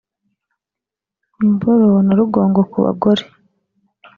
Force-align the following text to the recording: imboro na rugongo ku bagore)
imboro 1.45 1.87
na 2.05 2.13
rugongo 2.19 2.61
ku 2.71 2.77
bagore) 2.85 3.23